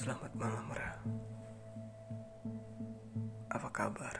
[0.00, 0.96] Selamat malam, Ra.
[3.52, 4.16] Apa kabar?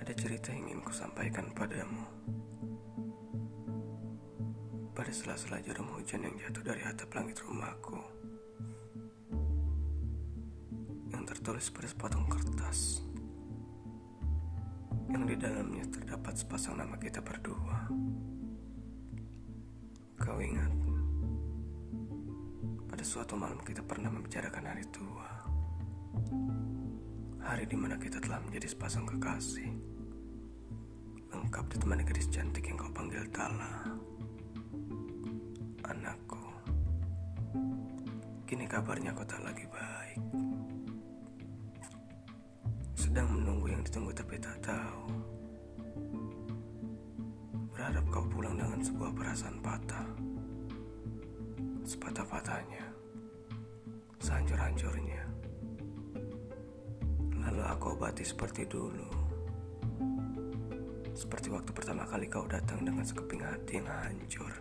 [0.00, 2.08] Ada cerita yang ingin ku sampaikan padamu.
[4.96, 8.00] Pada sela-sela jarum hujan yang jatuh dari atap langit rumahku.
[11.12, 13.04] Yang tertulis pada sepotong kertas.
[15.12, 17.92] Yang di dalamnya terdapat sepasang nama kita berdua.
[20.16, 20.79] Kau ingat?
[23.00, 25.24] Pada suatu malam kita pernah membicarakan hari tua.
[27.40, 29.72] Hari di mana kita telah menjadi sepasang kekasih.
[31.32, 33.88] Lengkap ditemani gadis cantik yang kau panggil Tala.
[35.88, 36.44] Anakku.
[38.44, 40.20] Kini kabarnya kau tak lagi baik.
[43.00, 45.08] Sedang menunggu yang ditunggu tapi tak tahu.
[47.72, 50.29] Berharap kau pulang dengan sebuah perasaan patah.
[51.90, 52.86] Sepatah-patahnya.
[54.22, 55.26] Sehancur-hancurnya.
[57.42, 59.10] Lalu aku obati seperti dulu.
[61.10, 64.54] Seperti waktu pertama kali kau datang dengan sekeping hati yang hancur.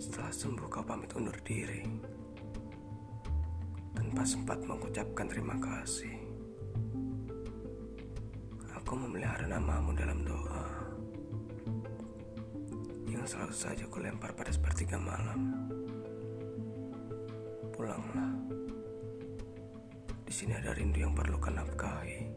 [0.00, 1.84] Setelah sembuh kau pamit undur diri.
[3.92, 6.16] Tanpa sempat mengucapkan terima kasih.
[8.80, 10.89] Aku memelihara namamu dalam doa
[13.20, 15.52] yang selalu saja kulempar pada sepertiga malam.
[17.76, 18.32] Pulanglah.
[20.24, 22.32] Di sini ada rindu yang perlu kau nafkahi.